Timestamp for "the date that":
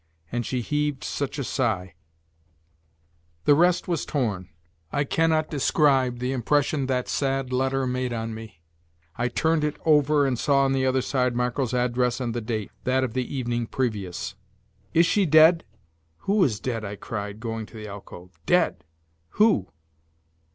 12.33-13.03